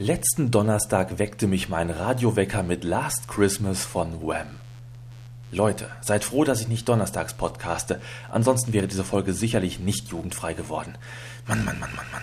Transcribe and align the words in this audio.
Letzten 0.00 0.52
Donnerstag 0.52 1.18
weckte 1.18 1.48
mich 1.48 1.68
mein 1.68 1.90
Radiowecker 1.90 2.62
mit 2.62 2.84
Last 2.84 3.26
Christmas 3.26 3.84
von 3.84 4.22
Wham. 4.22 4.46
Leute, 5.50 5.90
seid 6.02 6.22
froh, 6.22 6.44
dass 6.44 6.60
ich 6.60 6.68
nicht 6.68 6.88
donnerstags 6.88 7.34
podcaste, 7.34 8.00
ansonsten 8.30 8.72
wäre 8.72 8.86
diese 8.86 9.02
Folge 9.02 9.32
sicherlich 9.32 9.80
nicht 9.80 10.06
jugendfrei 10.10 10.54
geworden. 10.54 10.94
Mann, 11.48 11.64
Mann, 11.64 11.80
Mann, 11.80 11.90
Mann, 11.96 12.06
Mann. 12.12 12.22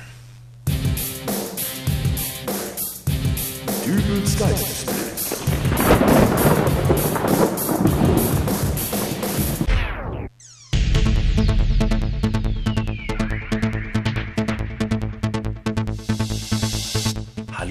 Dübels 3.85 4.39
Geistesblitz. 4.39 4.94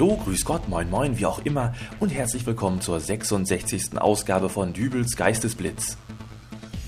Hallo, 0.05 0.21
grüß 0.23 0.45
Gott, 0.45 0.69
moin 0.69 0.91
moin, 0.91 1.19
wie 1.19 1.25
auch 1.25 1.39
immer 1.47 1.73
und 1.99 2.11
herzlich 2.11 2.45
willkommen 2.45 2.83
zur 2.83 3.01
66. 3.01 3.97
Ausgabe 3.97 4.51
von 4.51 4.75
Dübels 4.75 5.17
Geistesblitz. 5.17 5.97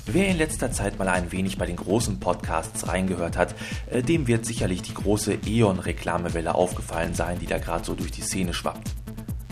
Wer 0.05 0.29
in 0.29 0.37
letzter 0.37 0.71
Zeit 0.71 0.99
mal 0.99 1.09
ein 1.09 1.33
wenig 1.33 1.57
bei 1.57 1.65
den 1.65 1.77
großen 1.77 2.21
Podcasts 2.21 2.87
reingehört 2.87 3.39
hat, 3.39 3.55
äh, 3.91 4.03
dem 4.03 4.27
wird 4.27 4.45
sicherlich 4.45 4.83
die 4.83 4.93
große 4.93 5.39
E.ON-Reklamewelle 5.47 6.55
aufgefallen 6.55 7.15
sein, 7.15 7.39
die 7.39 7.47
da 7.47 7.57
gerade 7.57 7.87
so 7.87 7.95
durch 7.95 8.11
die 8.11 8.21
Szene 8.21 8.53
schwappt. 8.53 8.91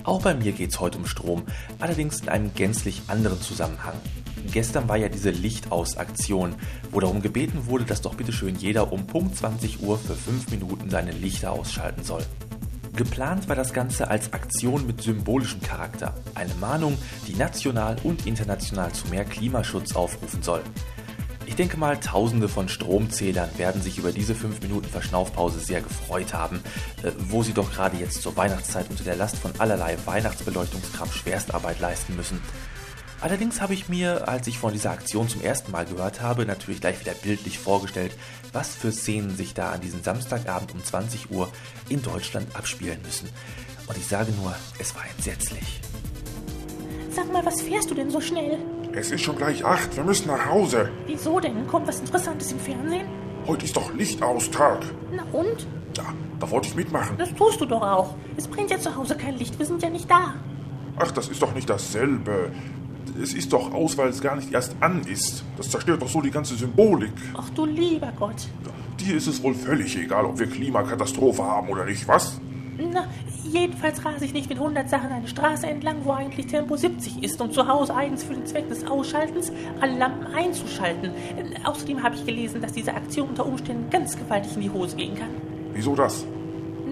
Auch 0.02 0.20
bei 0.20 0.34
mir 0.34 0.52
geht's 0.52 0.78
heute 0.78 0.98
um 0.98 1.06
Strom, 1.06 1.44
allerdings 1.80 2.20
in 2.20 2.28
einem 2.28 2.52
gänzlich 2.54 3.00
anderen 3.08 3.40
Zusammenhang. 3.40 3.94
Gestern 4.52 4.90
war 4.90 4.98
ja 4.98 5.08
diese 5.08 5.30
Lichtaus-Aktion, 5.30 6.54
wo 6.90 7.00
darum 7.00 7.22
gebeten 7.22 7.64
wurde, 7.64 7.86
dass 7.86 8.02
doch 8.02 8.14
bitteschön 8.14 8.56
jeder 8.56 8.92
um 8.92 9.06
Punkt 9.06 9.38
20 9.38 9.80
Uhr 9.82 9.98
für 9.98 10.14
5 10.14 10.50
Minuten 10.50 10.90
seine 10.90 11.12
Lichter 11.12 11.52
ausschalten 11.52 12.04
soll. 12.04 12.24
Geplant 12.96 13.48
war 13.48 13.56
das 13.56 13.72
Ganze 13.72 14.08
als 14.08 14.32
Aktion 14.32 14.86
mit 14.86 15.02
symbolischem 15.02 15.60
Charakter, 15.60 16.14
eine 16.36 16.54
Mahnung, 16.54 16.96
die 17.26 17.34
national 17.34 17.96
und 18.04 18.24
international 18.24 18.92
zu 18.92 19.08
mehr 19.08 19.24
Klimaschutz 19.24 19.96
aufrufen 19.96 20.44
soll. 20.44 20.62
Ich 21.46 21.56
denke 21.56 21.76
mal, 21.76 21.98
tausende 21.98 22.48
von 22.48 22.68
Stromzählern 22.68 23.50
werden 23.58 23.82
sich 23.82 23.98
über 23.98 24.12
diese 24.12 24.36
5 24.36 24.62
Minuten 24.62 24.88
Verschnaufpause 24.88 25.58
sehr 25.58 25.82
gefreut 25.82 26.32
haben, 26.32 26.60
äh, 27.02 27.10
wo 27.18 27.42
sie 27.42 27.52
doch 27.52 27.72
gerade 27.72 27.96
jetzt 27.96 28.22
zur 28.22 28.36
Weihnachtszeit 28.36 28.88
unter 28.88 29.04
der 29.04 29.16
Last 29.16 29.36
von 29.36 29.50
allerlei 29.58 29.96
Weihnachtsbeleuchtungskram 30.04 31.10
Schwerstarbeit 31.10 31.80
leisten 31.80 32.14
müssen. 32.14 32.40
Allerdings 33.24 33.62
habe 33.62 33.72
ich 33.72 33.88
mir, 33.88 34.28
als 34.28 34.46
ich 34.48 34.58
von 34.58 34.74
dieser 34.74 34.90
Aktion 34.90 35.30
zum 35.30 35.40
ersten 35.40 35.72
Mal 35.72 35.86
gehört 35.86 36.20
habe, 36.20 36.44
natürlich 36.44 36.82
gleich 36.82 37.00
wieder 37.00 37.14
bildlich 37.14 37.58
vorgestellt, 37.58 38.14
was 38.52 38.74
für 38.74 38.92
Szenen 38.92 39.34
sich 39.34 39.54
da 39.54 39.70
an 39.70 39.80
diesem 39.80 40.02
Samstagabend 40.02 40.74
um 40.74 40.84
20 40.84 41.30
Uhr 41.30 41.48
in 41.88 42.02
Deutschland 42.02 42.54
abspielen 42.54 43.00
müssen. 43.02 43.30
Und 43.86 43.96
ich 43.96 44.06
sage 44.06 44.30
nur, 44.32 44.54
es 44.78 44.94
war 44.94 45.04
entsetzlich. 45.16 45.80
Sag 47.12 47.32
mal, 47.32 47.42
was 47.46 47.62
fährst 47.62 47.90
du 47.90 47.94
denn 47.94 48.10
so 48.10 48.20
schnell? 48.20 48.58
Es 48.92 49.10
ist 49.10 49.22
schon 49.22 49.38
gleich 49.38 49.64
acht. 49.64 49.96
Wir 49.96 50.04
müssen 50.04 50.26
nach 50.26 50.44
Hause. 50.44 50.90
Wieso 51.06 51.40
denn? 51.40 51.66
Kommt 51.66 51.88
was 51.88 52.00
Interessantes 52.00 52.52
im 52.52 52.60
Fernsehen? 52.60 53.06
Heute 53.46 53.64
ist 53.64 53.74
doch 53.74 53.90
Lichtaustag. 53.94 54.84
Na 55.10 55.22
und? 55.32 55.66
Ja, 55.96 56.04
da 56.40 56.50
wollte 56.50 56.68
ich 56.68 56.74
mitmachen. 56.74 57.16
Das 57.16 57.34
tust 57.34 57.58
du 57.58 57.64
doch 57.64 57.80
auch. 57.80 58.16
Es 58.36 58.46
bringt 58.46 58.70
ja 58.70 58.78
zu 58.78 58.94
Hause 58.94 59.16
kein 59.16 59.38
Licht. 59.38 59.58
Wir 59.58 59.64
sind 59.64 59.82
ja 59.82 59.88
nicht 59.88 60.10
da. 60.10 60.34
Ach, 60.98 61.10
das 61.10 61.28
ist 61.28 61.40
doch 61.40 61.54
nicht 61.54 61.70
dasselbe. 61.70 62.52
Es 63.22 63.34
ist 63.34 63.52
doch 63.52 63.72
aus, 63.72 63.96
weil 63.96 64.08
es 64.08 64.20
gar 64.20 64.36
nicht 64.36 64.52
erst 64.52 64.74
an 64.80 65.02
ist. 65.02 65.44
Das 65.56 65.70
zerstört 65.70 66.02
doch 66.02 66.08
so 66.08 66.20
die 66.20 66.30
ganze 66.30 66.54
Symbolik. 66.54 67.12
Ach 67.36 67.48
du 67.50 67.64
lieber 67.64 68.12
Gott. 68.18 68.48
Dir 69.00 69.16
ist 69.16 69.26
es 69.26 69.42
wohl 69.42 69.54
völlig 69.54 69.96
egal, 69.96 70.24
ob 70.24 70.38
wir 70.38 70.46
Klimakatastrophe 70.46 71.42
haben 71.42 71.68
oder 71.68 71.84
nicht, 71.84 72.06
was? 72.08 72.40
Na, 72.92 73.06
jedenfalls 73.44 74.04
rase 74.04 74.24
ich 74.24 74.32
nicht 74.32 74.48
mit 74.48 74.58
100 74.58 74.88
Sachen 74.90 75.10
eine 75.10 75.28
Straße 75.28 75.66
entlang, 75.66 75.98
wo 76.02 76.10
eigentlich 76.12 76.46
Tempo 76.46 76.76
70 76.76 77.22
ist, 77.22 77.40
um 77.40 77.52
zu 77.52 77.68
Hause 77.68 77.94
eigens 77.94 78.24
für 78.24 78.34
den 78.34 78.46
Zweck 78.46 78.68
des 78.68 78.84
Ausschaltens 78.86 79.52
alle 79.80 79.96
Lampen 79.96 80.26
einzuschalten. 80.34 81.10
Äh, 81.10 81.64
Außerdem 81.64 82.02
habe 82.02 82.16
ich 82.16 82.26
gelesen, 82.26 82.60
dass 82.60 82.72
diese 82.72 82.94
Aktion 82.94 83.28
unter 83.28 83.46
Umständen 83.46 83.90
ganz 83.90 84.16
gewaltig 84.16 84.56
in 84.56 84.62
die 84.62 84.70
Hose 84.70 84.96
gehen 84.96 85.14
kann. 85.14 85.28
Wieso 85.72 85.94
das? 85.94 86.26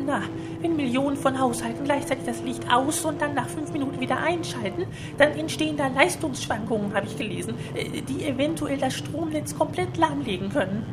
Na, 0.05 0.23
wenn 0.61 0.77
Millionen 0.77 1.17
von 1.17 1.39
Haushalten 1.39 1.85
gleichzeitig 1.85 2.25
das 2.27 2.43
Licht 2.43 2.65
aus 2.73 3.05
und 3.05 3.21
dann 3.21 3.35
nach 3.35 3.49
fünf 3.49 3.73
Minuten 3.73 4.01
wieder 4.01 4.19
einschalten, 4.19 4.85
dann 5.19 5.33
entstehen 5.33 5.77
da 5.77 5.89
Leistungsschwankungen, 5.89 6.95
habe 6.95 7.07
ich 7.07 7.17
gelesen, 7.17 7.55
äh, 7.75 8.01
die 8.03 8.25
eventuell 8.25 8.79
das 8.79 8.95
Stromnetz 8.95 9.57
komplett 9.57 9.97
lahmlegen 9.97 10.49
können. 10.51 10.85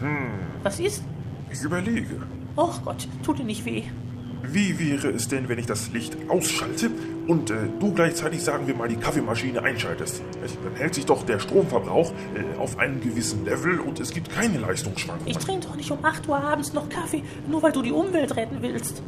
Hm, 0.00 0.30
Was 0.62 0.80
ist? 0.80 1.02
ich 1.50 1.62
überlege. 1.62 2.22
Och 2.56 2.82
Gott, 2.84 3.06
tut 3.22 3.38
dir 3.38 3.44
nicht 3.44 3.64
weh. 3.64 3.82
Wie 4.42 4.78
wäre 4.78 5.08
es 5.08 5.28
denn, 5.28 5.48
wenn 5.48 5.58
ich 5.58 5.66
das 5.66 5.90
Licht 5.92 6.16
ausschalte 6.28 6.90
und 7.26 7.50
äh, 7.50 7.54
du 7.80 7.92
gleichzeitig, 7.92 8.42
sagen 8.42 8.66
wir 8.66 8.74
mal, 8.74 8.88
die 8.88 8.96
Kaffeemaschine 8.96 9.62
einschaltest? 9.62 10.22
Nicht? 10.40 10.56
Dann 10.64 10.74
hält 10.74 10.94
sich 10.94 11.06
doch 11.06 11.24
der 11.24 11.38
Stromverbrauch 11.38 12.12
äh, 12.34 12.58
auf 12.58 12.78
einem 12.78 13.00
gewissen 13.00 13.44
Level 13.44 13.80
und 13.80 14.00
es 14.00 14.10
gibt 14.10 14.30
keine 14.30 14.58
Leistungsschwankungen. 14.58 15.30
Ich 15.30 15.38
trinke 15.38 15.66
doch 15.66 15.76
nicht 15.76 15.90
um 15.90 16.04
8 16.04 16.28
Uhr 16.28 16.38
abends 16.38 16.72
noch 16.72 16.88
Kaffee, 16.88 17.22
nur 17.48 17.62
weil 17.62 17.72
du 17.72 17.82
die 17.82 17.92
Umwelt 17.92 18.36
retten 18.36 18.58
willst. 18.60 19.02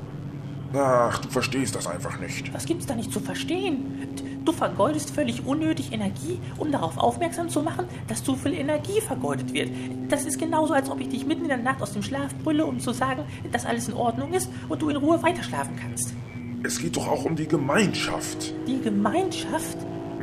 Ach, 0.74 1.18
du 1.18 1.28
verstehst 1.28 1.74
das 1.74 1.86
einfach 1.86 2.18
nicht. 2.20 2.52
Was 2.52 2.66
gibt's 2.66 2.84
da 2.84 2.94
nicht 2.94 3.10
zu 3.10 3.20
verstehen? 3.20 4.06
Du 4.44 4.52
vergeudest 4.52 5.10
völlig 5.10 5.46
unnötig 5.46 5.92
Energie, 5.92 6.38
um 6.58 6.70
darauf 6.70 6.98
aufmerksam 6.98 7.48
zu 7.48 7.62
machen, 7.62 7.86
dass 8.06 8.22
zu 8.22 8.34
viel 8.34 8.52
Energie 8.52 9.00
vergeudet 9.00 9.52
wird. 9.54 9.70
Das 10.08 10.26
ist 10.26 10.38
genauso, 10.38 10.74
als 10.74 10.90
ob 10.90 11.00
ich 11.00 11.08
dich 11.08 11.26
mitten 11.26 11.42
in 11.42 11.48
der 11.48 11.58
Nacht 11.58 11.80
aus 11.80 11.92
dem 11.92 12.02
Schlaf 12.02 12.34
brülle, 12.42 12.66
um 12.66 12.80
zu 12.80 12.92
sagen, 12.92 13.24
dass 13.50 13.64
alles 13.64 13.88
in 13.88 13.94
Ordnung 13.94 14.32
ist 14.34 14.50
und 14.68 14.82
du 14.82 14.90
in 14.90 14.96
Ruhe 14.96 15.22
weiterschlafen 15.22 15.74
kannst. 15.80 16.14
Es 16.62 16.78
geht 16.80 16.96
doch 16.96 17.08
auch 17.08 17.24
um 17.24 17.36
die 17.36 17.46
Gemeinschaft. 17.46 18.52
Die 18.66 18.80
Gemeinschaft? 18.80 19.76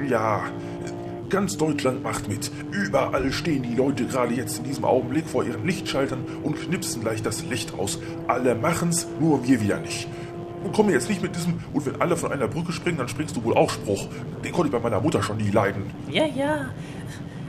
Ja, 0.09 0.43
ganz 1.29 1.57
Deutschland 1.57 2.03
macht 2.03 2.27
mit. 2.27 2.51
Überall 2.71 3.31
stehen 3.31 3.63
die 3.63 3.75
Leute 3.75 4.05
gerade 4.05 4.33
jetzt 4.33 4.57
in 4.59 4.63
diesem 4.65 4.83
Augenblick 4.85 5.27
vor 5.27 5.43
ihren 5.45 5.65
Lichtschaltern 5.65 6.19
und 6.43 6.59
knipsen 6.59 7.01
gleich 7.01 7.21
das 7.23 7.43
Licht 7.45 7.73
aus. 7.73 7.99
Alle 8.27 8.55
machen's, 8.55 9.07
nur 9.19 9.47
wir 9.47 9.61
wieder 9.61 9.79
nicht. 9.79 10.07
Und 10.63 10.73
komm 10.73 10.87
mir 10.87 10.93
jetzt 10.93 11.09
nicht 11.09 11.21
mit 11.21 11.35
diesem, 11.35 11.55
und 11.73 11.85
wenn 11.85 12.01
alle 12.01 12.17
von 12.17 12.31
einer 12.31 12.47
Brücke 12.47 12.71
springen, 12.71 12.97
dann 12.97 13.07
springst 13.07 13.35
du 13.35 13.43
wohl 13.43 13.55
auch 13.55 13.69
Spruch. 13.69 14.07
Den 14.43 14.51
konnte 14.51 14.67
ich 14.67 14.71
bei 14.73 14.79
meiner 14.79 14.99
Mutter 15.01 15.21
schon 15.23 15.37
nie 15.37 15.51
leiden. 15.51 15.83
Ja, 16.09 16.25
ja. 16.25 16.65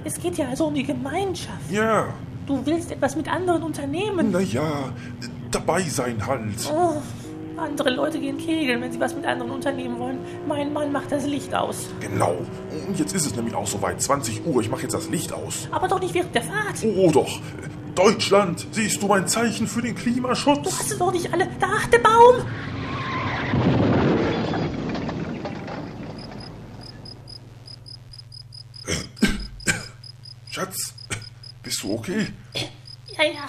Es 0.04 0.20
geht 0.20 0.36
ja 0.36 0.48
also 0.48 0.66
um 0.66 0.74
die 0.74 0.84
Gemeinschaft. 0.84 1.70
Ja, 1.70 2.08
Du 2.46 2.64
willst 2.64 2.92
etwas 2.92 3.16
mit 3.16 3.26
anderen 3.28 3.64
unternehmen. 3.64 4.30
naja, 4.30 4.90
dabei 5.50 5.82
sein 5.82 6.24
halt. 6.24 6.70
Oh, 6.72 7.02
andere 7.58 7.90
Leute 7.90 8.18
gehen 8.18 8.38
kegeln, 8.38 8.80
wenn 8.80 8.92
sie 8.92 9.00
was 9.00 9.14
mit 9.14 9.24
anderen 9.26 9.50
unternehmen 9.50 9.98
wollen. 9.98 10.18
Mein 10.46 10.72
Mann 10.72 10.92
macht 10.92 11.10
das 11.12 11.26
Licht 11.26 11.54
aus. 11.54 11.86
Genau. 12.00 12.36
Und 12.86 12.98
jetzt 12.98 13.14
ist 13.14 13.26
es 13.26 13.34
nämlich 13.34 13.54
auch 13.54 13.66
soweit. 13.66 14.00
20 14.00 14.44
Uhr, 14.46 14.60
ich 14.62 14.70
mache 14.70 14.82
jetzt 14.82 14.92
das 14.94 15.08
Licht 15.08 15.32
aus. 15.32 15.68
Aber 15.70 15.88
doch 15.88 16.00
nicht 16.00 16.14
während 16.14 16.34
der 16.34 16.42
Fahrt. 16.42 16.76
Oh 16.84 17.10
doch. 17.10 17.40
Deutschland, 17.94 18.66
siehst 18.72 19.02
du 19.02 19.06
mein 19.06 19.26
Zeichen 19.26 19.66
für 19.66 19.80
den 19.80 19.94
Du 19.94 20.02
Klimaschutz? 20.02 20.66
hast 20.66 20.90
es 20.92 20.98
doch 20.98 21.12
nicht 21.12 21.32
alle. 21.32 21.48
Da, 21.58 21.68
der 21.90 21.98
Baum! 22.00 22.44
Schatz, 30.50 30.94
bist 31.62 31.82
du 31.82 31.94
okay? 31.94 32.26
Ja, 33.16 33.24
ja, 33.24 33.46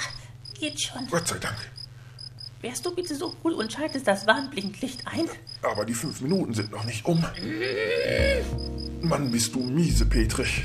geht 0.59 0.79
schon. 0.81 1.07
Gott 1.09 1.27
sei 1.27 1.37
Dank. 1.37 1.55
Wärst 2.61 2.85
du 2.85 2.95
bitte 2.95 3.15
so 3.15 3.35
cool 3.43 3.53
und 3.53 3.71
schaltest 3.71 4.07
das 4.07 4.25
Warnblinklicht 4.25 5.05
ein? 5.05 5.29
Aber 5.61 5.85
die 5.85 5.93
fünf 5.93 6.21
Minuten 6.21 6.53
sind 6.53 6.71
noch 6.71 6.85
nicht 6.85 7.05
um. 7.05 7.23
Mann, 9.01 9.31
bist 9.31 9.53
du 9.53 9.59
miese, 9.59 10.05
Petrich. 10.05 10.63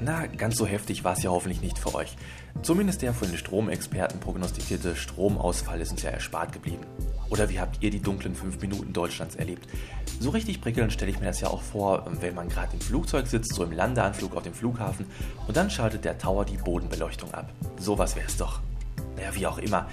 Na, 0.00 0.26
ganz 0.26 0.56
so 0.56 0.66
heftig 0.66 1.04
war 1.04 1.12
es 1.12 1.22
ja 1.22 1.30
hoffentlich 1.30 1.60
nicht 1.60 1.78
für 1.78 1.94
euch. 1.94 2.16
Zumindest 2.62 3.02
der 3.02 3.12
von 3.12 3.28
den 3.28 3.38
Stromexperten 3.38 4.20
prognostizierte 4.20 4.96
Stromausfall 4.96 5.80
ist 5.80 5.92
uns 5.92 6.02
ja 6.02 6.10
erspart 6.10 6.52
geblieben. 6.52 6.84
Oder 7.32 7.48
wie 7.48 7.58
habt 7.58 7.82
ihr 7.82 7.90
die 7.90 8.02
dunklen 8.02 8.34
fünf 8.34 8.60
Minuten 8.60 8.92
Deutschlands 8.92 9.36
erlebt? 9.36 9.66
So 10.20 10.28
richtig 10.28 10.60
prickelnd 10.60 10.92
stelle 10.92 11.10
ich 11.10 11.18
mir 11.18 11.24
das 11.24 11.40
ja 11.40 11.48
auch 11.48 11.62
vor, 11.62 12.06
wenn 12.20 12.34
man 12.34 12.50
gerade 12.50 12.74
im 12.74 12.80
Flugzeug 12.82 13.26
sitzt, 13.26 13.54
so 13.54 13.64
im 13.64 13.72
Landeanflug 13.72 14.36
auf 14.36 14.42
dem 14.42 14.52
Flughafen 14.52 15.06
und 15.48 15.56
dann 15.56 15.70
schaltet 15.70 16.04
der 16.04 16.18
Tower 16.18 16.44
die 16.44 16.58
Bodenbeleuchtung 16.58 17.32
ab. 17.32 17.48
Sowas 17.78 18.16
wär's 18.16 18.36
doch. 18.36 18.60
Naja, 19.16 19.34
wie 19.34 19.46
auch 19.46 19.56
immer. 19.56 19.88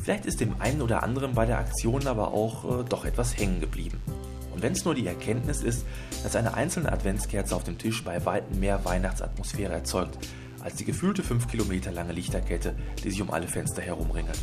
Vielleicht 0.00 0.24
ist 0.24 0.38
dem 0.38 0.60
einen 0.60 0.82
oder 0.82 1.02
anderen 1.02 1.34
bei 1.34 1.46
der 1.46 1.58
Aktion 1.58 2.06
aber 2.06 2.32
auch 2.32 2.82
äh, 2.82 2.84
doch 2.88 3.04
etwas 3.04 3.36
hängen 3.36 3.60
geblieben. 3.60 4.00
Und 4.52 4.62
wenn 4.62 4.72
es 4.72 4.84
nur 4.84 4.94
die 4.94 5.08
Erkenntnis 5.08 5.62
ist, 5.62 5.84
dass 6.22 6.36
eine 6.36 6.54
einzelne 6.54 6.92
Adventskerze 6.92 7.56
auf 7.56 7.64
dem 7.64 7.76
Tisch 7.76 8.04
bei 8.04 8.24
weitem 8.24 8.60
mehr 8.60 8.84
Weihnachtsatmosphäre 8.84 9.72
erzeugt, 9.72 10.16
als 10.62 10.76
die 10.76 10.84
gefühlte 10.84 11.24
5 11.24 11.48
Kilometer 11.48 11.90
lange 11.90 12.12
Lichterkette, 12.12 12.76
die 13.02 13.10
sich 13.10 13.20
um 13.20 13.32
alle 13.32 13.48
Fenster 13.48 13.82
herumringelt. 13.82 14.38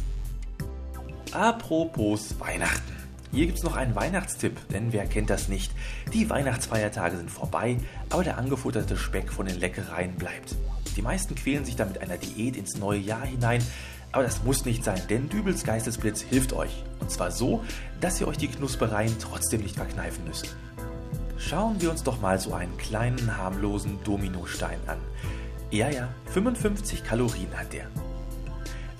Apropos 1.33 2.37
Weihnachten. 2.39 2.91
Hier 3.31 3.45
gibt's 3.45 3.63
noch 3.63 3.77
einen 3.77 3.95
Weihnachtstipp, 3.95 4.67
denn 4.67 4.91
wer 4.91 5.05
kennt 5.05 5.29
das 5.29 5.47
nicht? 5.47 5.71
Die 6.13 6.29
Weihnachtsfeiertage 6.29 7.15
sind 7.15 7.31
vorbei, 7.31 7.77
aber 8.09 8.25
der 8.25 8.37
angefutterte 8.37 8.97
Speck 8.97 9.31
von 9.31 9.45
den 9.45 9.57
Leckereien 9.57 10.15
bleibt. 10.15 10.55
Die 10.97 11.01
meisten 11.01 11.35
quälen 11.35 11.63
sich 11.63 11.77
damit 11.77 11.99
einer 12.01 12.17
Diät 12.17 12.57
ins 12.57 12.77
neue 12.77 12.99
Jahr 12.99 13.25
hinein, 13.25 13.63
Aber 14.11 14.23
das 14.23 14.43
muss 14.43 14.65
nicht 14.65 14.83
sein, 14.83 15.01
denn 15.09 15.29
Dübels 15.29 15.63
Geistesblitz 15.63 16.21
hilft 16.21 16.51
euch. 16.51 16.83
Und 16.99 17.09
zwar 17.09 17.31
so, 17.31 17.63
dass 18.01 18.19
ihr 18.19 18.27
euch 18.27 18.37
die 18.37 18.49
Knuspereien 18.49 19.15
trotzdem 19.19 19.61
nicht 19.61 19.77
verkneifen 19.77 20.25
müsst. 20.27 20.53
Schauen 21.37 21.81
wir 21.81 21.89
uns 21.89 22.03
doch 22.03 22.19
mal 22.19 22.37
so 22.37 22.53
einen 22.53 22.77
kleinen 22.77 23.37
harmlosen 23.37 24.03
Dominostein 24.03 24.79
an. 24.87 24.97
Ja, 25.69 25.89
ja, 25.89 26.09
55 26.25 27.05
Kalorien 27.05 27.57
hat 27.57 27.71
der. 27.71 27.87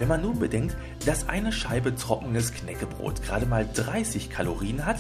Wenn 0.01 0.07
man 0.07 0.24
nun 0.24 0.39
bedenkt, 0.39 0.75
dass 1.06 1.30
eine 1.30 1.51
Scheibe 1.51 1.94
trockenes 1.94 2.56
Knäckebrot 2.56 3.21
gerade 3.21 3.45
mal 3.45 3.69
30 3.71 4.31
Kalorien 4.31 4.83
hat, 4.83 4.98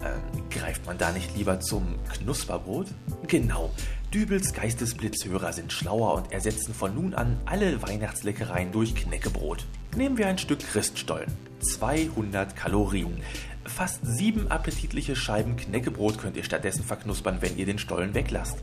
äh, 0.00 0.54
greift 0.56 0.86
man 0.86 0.96
da 0.96 1.10
nicht 1.10 1.36
lieber 1.36 1.58
zum 1.58 1.96
Knusperbrot? 2.12 2.86
Genau, 3.26 3.72
Dübels 4.14 4.52
Geistesblitzhörer 4.52 5.52
sind 5.52 5.72
schlauer 5.72 6.14
und 6.14 6.30
ersetzen 6.30 6.72
von 6.72 6.94
nun 6.94 7.14
an 7.14 7.36
alle 7.46 7.82
Weihnachtsleckereien 7.82 8.70
durch 8.70 8.94
Knäckebrot. 8.94 9.66
Nehmen 9.96 10.18
wir 10.18 10.28
ein 10.28 10.38
Stück 10.38 10.60
Christstollen. 10.60 11.32
200 11.58 12.54
Kalorien. 12.54 13.22
Fast 13.64 14.06
sieben 14.06 14.52
appetitliche 14.52 15.16
Scheiben 15.16 15.56
Knäckebrot 15.56 16.18
könnt 16.18 16.36
ihr 16.36 16.44
stattdessen 16.44 16.84
verknuspern, 16.84 17.38
wenn 17.40 17.58
ihr 17.58 17.66
den 17.66 17.80
Stollen 17.80 18.14
weglasst. 18.14 18.58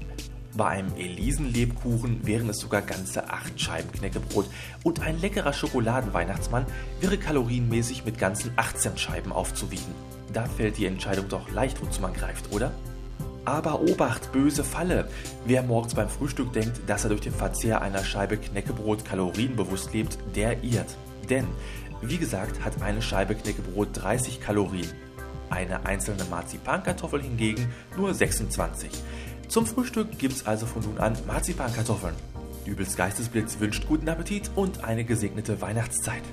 Bei 0.56 0.68
einem 0.68 0.94
Elisenlebkuchen 0.98 2.26
wären 2.28 2.50
es 2.50 2.60
sogar 2.60 2.82
ganze 2.82 3.30
acht 3.30 3.60
Scheiben 3.60 3.92
Knäckebrot 3.92 4.48
und 4.84 5.00
ein 5.00 5.20
leckerer 5.22 5.54
Schokoladenweihnachtsmann 5.54 6.66
wäre 7.00 7.18
kalorienmäßig 7.18 8.04
mit 8.04 8.20
ganzen 8.20 8.52
18 8.58 8.98
Scheiben 8.98 9.32
aufzuwiegen. 9.32 9.96
Da 10.34 10.46
fällt 10.46 10.78
die 10.78 10.86
Entscheidung 10.86 11.30
doch 11.30 11.50
leicht, 11.52 11.82
wozu 11.82 12.02
man 12.02 12.14
greift, 12.14 12.52
oder? 12.52 12.72
Aber 13.46 13.82
Obacht, 13.82 14.32
böse 14.34 14.64
Falle! 14.64 15.10
Wer 15.46 15.64
morgens 15.64 15.96
beim 15.96 16.10
Frühstück 16.10 16.54
denkt, 16.54 16.82
dass 16.88 17.06
er 17.06 17.10
durch 17.10 17.22
den 17.22 17.34
Verzehr 17.34 17.82
einer 17.82 18.04
Scheibe 18.04 18.38
Knäckebrot 18.38 19.06
kalorienbewusst 19.06 19.94
lebt, 19.94 20.18
der 20.36 20.64
irrt. 20.64 20.96
Denn, 21.30 21.48
wie 22.02 22.18
gesagt, 22.18 22.64
hat 22.64 22.82
eine 22.82 23.02
Scheibe 23.02 23.36
Knäckebrot 23.36 23.90
30 23.94 24.42
Kalorien. 24.42 24.92
Eine 25.50 25.86
einzelne 25.86 26.24
Marzipankartoffel 26.26 27.24
hingegen 27.24 27.74
nur 27.98 28.14
26. 28.14 28.90
Zum 29.52 29.66
Frühstück 29.66 30.18
gibt's 30.18 30.46
also 30.46 30.66
von 30.66 30.82
nun 30.82 30.98
an 30.98 31.18
Marzipankartoffeln. 31.28 32.16
Übels 32.64 32.96
Geistesblitz 32.96 33.60
wünscht 33.60 33.86
guten 33.86 34.08
Appetit 34.08 34.50
und 34.56 34.86
eine 34.86 35.04
gesegnete 35.04 35.60
Weihnachtszeit. 35.60 36.24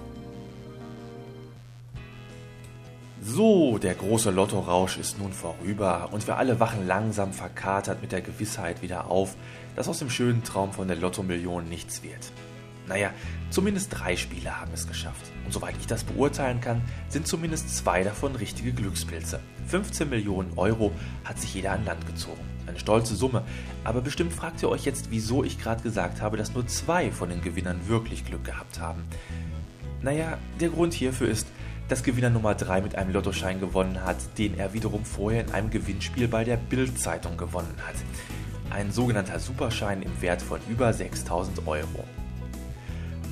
So, 3.20 3.78
der 3.78 3.96
große 3.96 4.30
Lottorausch 4.30 4.98
ist 4.98 5.18
nun 5.18 5.32
vorüber 5.32 6.10
und 6.12 6.28
wir 6.28 6.36
alle 6.36 6.60
wachen 6.60 6.86
langsam 6.86 7.32
verkatert 7.32 8.02
mit 8.02 8.12
der 8.12 8.20
Gewissheit 8.20 8.82
wieder 8.82 9.10
auf, 9.10 9.34
dass 9.74 9.88
aus 9.88 9.98
dem 9.98 10.10
schönen 10.10 10.44
Traum 10.44 10.70
von 10.70 10.86
der 10.86 10.96
Lottomillion 10.96 11.68
nichts 11.68 12.04
wird. 12.04 12.30
Naja, 12.86 13.10
zumindest 13.50 13.98
drei 13.98 14.14
Spieler 14.14 14.60
haben 14.60 14.70
es 14.72 14.86
geschafft. 14.86 15.32
Und 15.44 15.52
soweit 15.52 15.74
ich 15.80 15.88
das 15.88 16.04
beurteilen 16.04 16.60
kann, 16.60 16.82
sind 17.08 17.26
zumindest 17.26 17.76
zwei 17.76 18.04
davon 18.04 18.36
richtige 18.36 18.72
Glückspilze. 18.72 19.40
15 19.66 20.08
Millionen 20.08 20.56
Euro 20.56 20.92
hat 21.24 21.40
sich 21.40 21.54
jeder 21.54 21.72
an 21.72 21.84
Land 21.84 22.06
gezogen. 22.06 22.57
Eine 22.68 22.78
stolze 22.78 23.16
Summe, 23.16 23.42
aber 23.82 24.00
bestimmt 24.00 24.32
fragt 24.32 24.62
ihr 24.62 24.68
euch 24.68 24.84
jetzt, 24.84 25.10
wieso 25.10 25.42
ich 25.42 25.58
gerade 25.58 25.82
gesagt 25.82 26.20
habe, 26.20 26.36
dass 26.36 26.54
nur 26.54 26.66
zwei 26.66 27.10
von 27.10 27.30
den 27.30 27.40
Gewinnern 27.40 27.88
wirklich 27.88 28.24
Glück 28.24 28.44
gehabt 28.44 28.78
haben. 28.78 29.04
Naja, 30.02 30.38
der 30.60 30.68
Grund 30.68 30.92
hierfür 30.94 31.28
ist, 31.28 31.46
dass 31.88 32.02
Gewinner 32.02 32.30
Nummer 32.30 32.54
3 32.54 32.82
mit 32.82 32.94
einem 32.94 33.12
Lottoschein 33.12 33.58
gewonnen 33.58 34.04
hat, 34.04 34.16
den 34.36 34.58
er 34.58 34.74
wiederum 34.74 35.04
vorher 35.04 35.46
in 35.46 35.52
einem 35.52 35.70
Gewinnspiel 35.70 36.28
bei 36.28 36.44
der 36.44 36.58
Bild-Zeitung 36.58 37.38
gewonnen 37.38 37.74
hat. 37.86 37.94
Ein 38.70 38.92
sogenannter 38.92 39.38
Superschein 39.38 40.02
im 40.02 40.20
Wert 40.20 40.42
von 40.42 40.60
über 40.68 40.92
6000 40.92 41.66
Euro. 41.66 42.04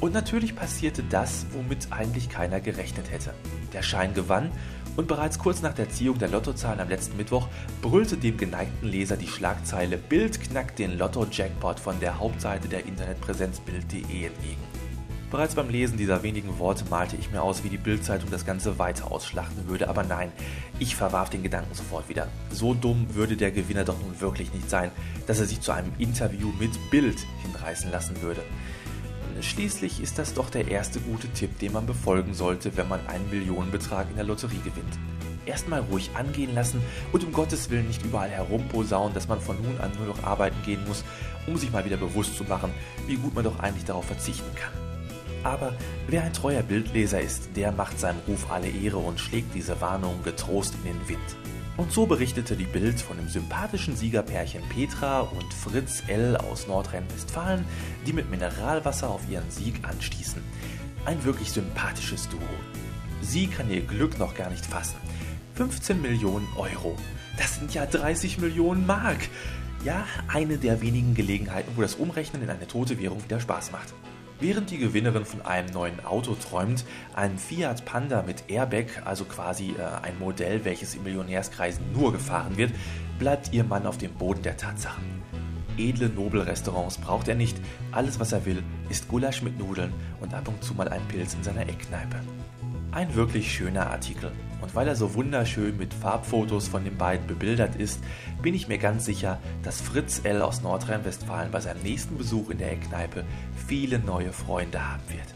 Und 0.01 0.15
natürlich 0.15 0.57
passierte 0.57 1.03
das, 1.03 1.47
womit 1.53 1.89
eigentlich 1.91 2.31
keiner 2.31 2.61
gerechnet 2.61 3.11
hätte. 3.11 3.35
Der 3.73 3.83
Schein 3.83 4.15
gewann 4.15 4.51
und 4.97 5.09
bereits 5.09 5.39
kurz 5.39 5.63
nach 5.63 5.75
der 5.75 5.89
Ziehung 5.89 6.19
der 6.19 6.29
Lottozahlen 6.29 6.81
am 6.81 6.89
letzten 6.89 7.17
Mittwoch 7.17 7.49
brüllte 7.83 8.17
dem 8.17 8.37
geneigten 8.37 8.89
Leser 8.89 9.17
die 9.17 9.29
Schlagzeile 9.29 9.97
Bild 9.97 10.41
knackt 10.41 10.79
den 10.79 10.99
Lotto-Jackpot 10.99 11.79
von 11.79 12.01
der 12.01 12.19
Hauptseite 12.19 12.69
der 12.69 12.87
Internetpräsenz 12.87 13.61
Bild.de 13.61 14.01
entgegen. 14.01 14.63
Bereits 15.31 15.57
beim 15.57 15.69
Lesen 15.69 15.99
dieser 15.99 16.23
wenigen 16.23 16.59
Worte 16.61 16.85
malte 16.89 17.17
ich 17.17 17.33
mir 17.33 17.43
aus, 17.43 17.65
wie 17.65 17.69
die 17.69 17.79
Bildzeitung 17.79 18.31
das 18.31 18.47
Ganze 18.47 18.79
weiter 18.79 19.11
ausschlachten 19.11 19.67
würde, 19.69 19.89
aber 19.89 20.05
nein, 20.05 20.31
ich 20.79 20.95
verwarf 20.95 21.31
den 21.31 21.43
Gedanken 21.43 21.75
sofort 21.75 22.09
wieder. 22.09 22.29
So 22.51 22.75
dumm 22.75 23.09
würde 23.13 23.37
der 23.37 23.51
Gewinner 23.51 23.85
doch 23.85 24.01
nun 24.01 24.21
wirklich 24.21 24.55
nicht 24.55 24.71
sein, 24.71 24.93
dass 25.27 25.41
er 25.41 25.47
sich 25.47 25.61
zu 25.61 25.73
einem 25.73 25.93
Interview 25.99 26.53
mit 26.61 26.71
Bild 26.91 27.19
hinreißen 27.43 27.91
lassen 27.91 28.23
würde. 28.23 28.43
Schließlich 29.41 30.01
ist 30.03 30.19
das 30.19 30.35
doch 30.35 30.51
der 30.51 30.69
erste 30.69 31.01
gute 31.01 31.29
Tipp, 31.29 31.59
den 31.59 31.73
man 31.73 31.87
befolgen 31.87 32.35
sollte, 32.35 32.77
wenn 32.77 32.89
man 32.89 33.07
einen 33.07 33.29
Millionenbetrag 33.31 34.09
in 34.09 34.17
der 34.17 34.25
Lotterie 34.25 34.59
gewinnt. 34.59 34.99
Erstmal 35.45 35.81
ruhig 35.81 36.11
angehen 36.15 36.55
lassen 36.55 36.81
und 37.13 37.23
um 37.23 37.33
Gottes 37.33 37.71
Willen 37.71 37.87
nicht 37.87 38.05
überall 38.05 38.31
herumposaunen, 38.31 39.15
dass 39.15 39.29
man 39.29 39.41
von 39.41 39.57
nun 39.63 39.79
an 39.81 39.93
nur 39.97 40.07
noch 40.07 40.25
arbeiten 40.25 40.57
gehen 40.65 40.85
muss, 40.87 41.05
um 41.47 41.57
sich 41.57 41.71
mal 41.71 41.85
wieder 41.85 41.97
bewusst 41.97 42.37
zu 42.37 42.45
machen, 42.45 42.73
wie 43.07 43.17
gut 43.17 43.35
man 43.35 43.45
doch 43.45 43.59
eigentlich 43.61 43.85
darauf 43.85 44.07
verzichten 44.07 44.55
kann. 44.57 44.73
Aber 45.45 45.73
wer 46.09 46.25
ein 46.25 46.33
treuer 46.33 46.63
Bildleser 46.63 47.21
ist, 47.21 47.51
der 47.55 47.71
macht 47.71 48.01
seinem 48.01 48.19
Ruf 48.27 48.51
alle 48.51 48.69
Ehre 48.69 48.97
und 48.97 49.21
schlägt 49.21 49.55
diese 49.55 49.81
Warnung 49.81 50.25
getrost 50.25 50.75
in 50.83 50.93
den 50.93 51.09
Wind. 51.09 51.46
Und 51.77 51.93
so 51.93 52.07
berichtete 52.07 52.57
die 52.57 52.65
Bild 52.65 53.01
von 53.01 53.19
dem 53.19 53.29
sympathischen 53.29 53.97
Siegerpärchen 53.97 54.63
Petra 54.71 55.21
und 55.21 55.53
Fritz 55.53 56.03
L. 56.07 56.37
aus 56.37 56.67
Nordrhein-Westfalen, 56.67 57.67
die 58.07 58.15
mit 58.15 58.31
Mineralwasser 58.31 59.11
auf 59.11 59.29
ihren 59.29 59.51
Sieg 59.51 59.81
anstießen. 59.87 60.43
Ein 61.05 61.23
wirklich 61.25 61.53
sympathisches 61.53 62.29
Duo. 62.31 62.41
Sie 63.21 63.47
kann 63.47 63.71
ihr 63.71 63.83
Glück 63.83 64.19
noch 64.19 64.35
gar 64.35 64.49
nicht 64.51 64.65
fassen. 64.65 64.97
15 65.57 66.01
Millionen 66.01 66.49
Euro. 66.57 66.97
Das 67.37 67.57
sind 67.57 67.75
ja 67.75 67.85
30 67.85 68.39
Millionen 68.39 68.87
Mark. 68.87 69.29
Ja, 69.85 70.07
eine 70.29 70.57
der 70.57 70.81
wenigen 70.81 71.15
Gelegenheiten, 71.15 71.73
wo 71.77 71.83
das 71.83 71.95
Umrechnen 71.95 72.43
in 72.43 72.51
eine 72.51 72.67
tote 72.67 72.99
Währung 72.99 73.23
wieder 73.23 73.39
Spaß 73.39 73.73
macht. 73.73 73.93
Während 74.39 74.71
die 74.71 74.79
Gewinnerin 74.79 75.25
von 75.25 75.41
einem 75.43 75.73
neuen 75.73 76.05
Auto 76.05 76.35
träumt, 76.35 76.85
einem 77.15 77.39
Fiat 77.39 77.87
Panda 77.87 78.23
mit 78.23 78.51
Airbag, 78.51 79.03
also 79.07 79.25
quasi 79.25 79.71
äh, 79.71 80.05
ein 80.05 80.19
Modell, 80.19 80.65
welches 80.65 80.95
in 80.95 81.05
Millionärskreisen 81.05 81.93
nur 81.95 82.13
gefahren 82.13 82.59
wird, 82.59 82.73
bleibt 83.19 83.55
ihr 83.55 83.65
Mann 83.65 83.87
auf 83.87 83.97
dem 83.97 84.13
Boden 84.13 84.43
der 84.43 84.59
Tatsachen. 84.59 85.05
Edle 85.79 86.11
Nobelrestaurants 86.11 86.99
braucht 86.99 87.29
er 87.29 87.35
nicht, 87.35 87.57
alles 87.93 88.21
was 88.21 88.33
er 88.33 88.45
will, 88.45 88.63
ist 88.91 89.09
Gulasch 89.09 89.43
mit 89.43 89.59
Nudeln 89.59 89.93
und 90.21 90.35
ab 90.35 90.49
und 90.49 90.63
zu 90.63 90.75
mal 90.75 90.89
ein 90.89 91.07
Pilz 91.09 91.33
in 91.33 91.43
seiner 91.43 91.63
Eckkneipe. 91.63 92.21
Ein 92.93 93.15
wirklich 93.15 93.51
schöner 93.51 93.91
Artikel. 93.91 94.33
Und 94.61 94.75
weil 94.75 94.89
er 94.89 94.97
so 94.97 95.15
wunderschön 95.15 95.77
mit 95.77 95.93
Farbfotos 95.93 96.69
von 96.69 96.85
den 96.85 96.97
beiden 96.97 97.27
bebildert 97.27 97.77
ist, 97.77 98.01
bin 98.43 98.55
ich 98.55 98.69
mir 98.69 98.79
ganz 98.79 99.05
sicher, 99.05 99.39
dass 99.63 99.81
Fritz 99.81 100.21
L. 100.25 100.43
aus 100.43 100.63
Nordrhein-Westfalen 100.63 101.51
bei 101.51 101.61
seinem 101.61 101.83
nächsten 101.83 102.17
Besuch 102.17 102.51
in 102.51 102.59
der 102.59 102.73
Eckkneipe 102.73 103.25
viele 103.67 103.99
neue 103.99 104.33
Freunde 104.33 104.81
haben 104.81 105.03
wird. 105.09 105.35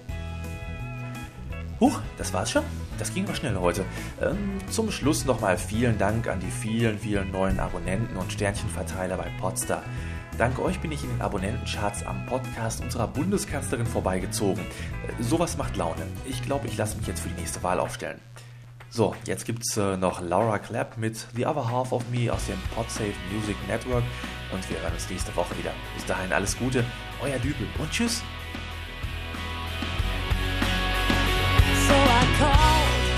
Huch, 1.80 1.98
das 2.18 2.32
war's 2.34 2.50
schon? 2.50 2.64
Das 2.98 3.14
ging 3.14 3.24
aber 3.24 3.34
schnell 3.34 3.56
heute. 3.56 3.86
Ähm, 4.20 4.58
zum 4.68 4.90
Schluss 4.90 5.24
nochmal 5.24 5.56
vielen 5.56 5.96
Dank 5.96 6.28
an 6.28 6.38
die 6.38 6.50
vielen, 6.50 6.98
vielen 6.98 7.30
neuen 7.30 7.58
Abonnenten 7.58 8.18
und 8.18 8.30
Sternchenverteiler 8.30 9.16
bei 9.16 9.30
Podstar. 9.40 9.82
Dank 10.36 10.58
euch 10.58 10.80
bin 10.80 10.92
ich 10.92 11.02
in 11.02 11.10
den 11.10 11.22
Abonnentencharts 11.22 12.04
am 12.04 12.26
Podcast 12.26 12.82
unserer 12.82 13.08
Bundeskanzlerin 13.08 13.86
vorbeigezogen. 13.86 14.62
Äh, 14.62 15.22
sowas 15.22 15.56
macht 15.56 15.76
Laune. 15.76 16.02
Ich 16.28 16.42
glaube, 16.42 16.66
ich 16.66 16.76
lasse 16.76 16.98
mich 16.98 17.06
jetzt 17.06 17.20
für 17.20 17.30
die 17.30 17.40
nächste 17.40 17.62
Wahl 17.62 17.80
aufstellen. 17.80 18.20
So, 18.92 19.14
jetzt 19.24 19.44
gibt's 19.44 19.76
äh, 19.76 19.96
noch 19.96 20.20
Laura 20.20 20.58
Clapp 20.58 20.96
mit 20.98 21.26
The 21.36 21.46
Other 21.46 21.70
Half 21.70 21.92
of 21.92 22.02
Me 22.10 22.32
aus 22.32 22.46
dem 22.46 22.58
Podsafe 22.74 23.12
Music 23.32 23.56
Network 23.68 24.02
und 24.52 24.68
wir 24.68 24.80
hören 24.80 24.92
uns 24.92 25.08
nächste 25.08 25.34
Woche 25.36 25.56
wieder. 25.56 25.70
Bis 25.94 26.04
dahin 26.06 26.32
alles 26.32 26.58
Gute, 26.58 26.84
euer 27.22 27.38
Dübel 27.38 27.68
und 27.78 27.88
tschüss. 27.90 28.20
So 31.86 31.94
I 31.94 32.26
called, 32.38 33.14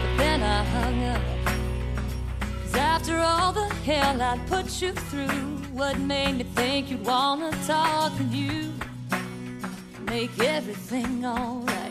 but 0.00 0.18
then 0.18 0.42
I 0.42 0.64
hung 0.72 1.04
up. 1.10 1.20
'Cause 2.64 2.80
after 2.80 3.18
all 3.20 3.52
the 3.52 3.68
hell 3.84 4.20
I 4.22 4.38
put 4.48 4.80
you 4.80 4.92
through, 5.10 5.60
what 5.74 5.98
made 5.98 6.38
me 6.38 6.44
think 6.56 6.90
you'd 6.90 7.04
wanna 7.04 7.50
talk 7.66 8.16
to 8.16 8.24
you? 8.34 8.72
Make 10.06 10.30
everything 10.42 11.22
alright. 11.26 11.83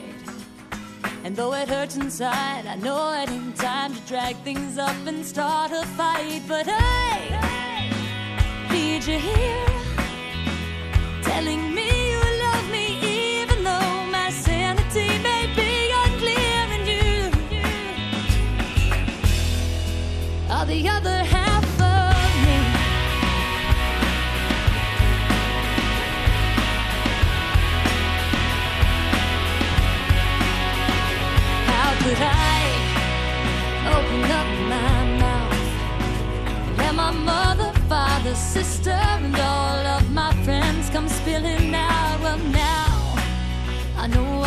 And 1.23 1.37
though 1.37 1.53
it 1.53 1.69
hurts 1.69 1.95
inside, 1.95 2.65
I 2.67 2.75
know 2.75 3.13
it 3.13 3.29
ain't 3.29 3.55
time 3.55 3.95
to 3.95 4.01
drag 4.01 4.35
things 4.43 4.77
up 4.77 4.95
and 5.07 5.25
start 5.25 5.71
a 5.71 5.85
fight. 5.95 6.41
But 6.49 6.65
I 6.67 7.89
need 8.69 9.05
you 9.05 9.19
here, 9.19 9.72
I 44.03 44.07
know 44.07 44.42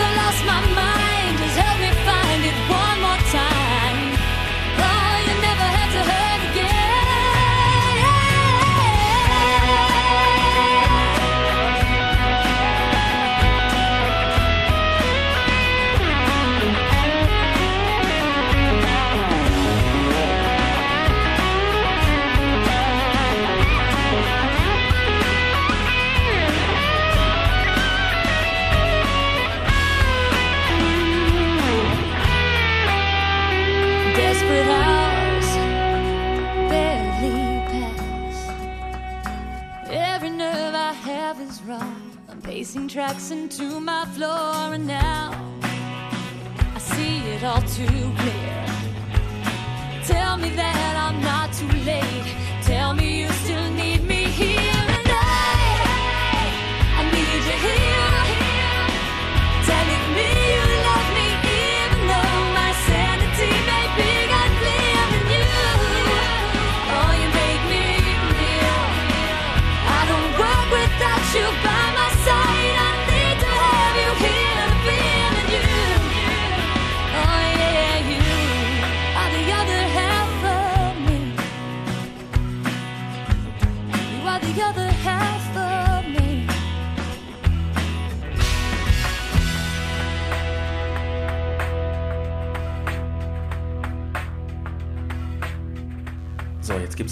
of 0.00 0.16
lost 0.16 0.44
my 0.44 0.60
mind 0.74 0.97
into 43.18 43.80
my 43.80 44.04
floor, 44.14 44.74
and 44.74 44.86
now 44.86 45.32
I 46.74 46.78
see 46.78 47.18
it 47.34 47.42
all 47.42 47.60
too 47.62 48.12
clear. 48.16 48.66
Tell 50.06 50.36
me 50.36 50.50
that. 50.50 50.87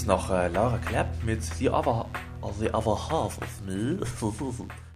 noch 0.07 0.31
äh, 0.31 0.47
Lara 0.47 0.77
Clapp 0.77 1.07
mit 1.23 1.43
The 1.43 1.69
Other, 1.69 2.05
The 2.59 2.73
Other 2.73 3.09
Half 3.09 3.39
of 3.39 3.61
Me. 3.65 3.99